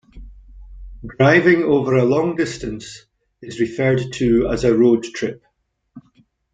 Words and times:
Driving 1.19 1.61
over 1.61 1.95
a 1.95 2.05
long 2.05 2.35
distance 2.35 3.05
is 3.43 3.59
referred 3.59 4.01
to 4.13 4.47
as 4.51 4.63
a 4.63 4.75
road 4.75 5.03
trip. 5.03 5.43